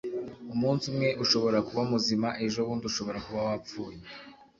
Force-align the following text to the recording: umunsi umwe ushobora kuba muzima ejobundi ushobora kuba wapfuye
umunsi 0.53 0.83
umwe 0.91 1.07
ushobora 1.23 1.57
kuba 1.67 1.81
muzima 1.91 2.27
ejobundi 2.45 2.83
ushobora 2.89 3.19
kuba 3.25 3.39
wapfuye 3.47 3.99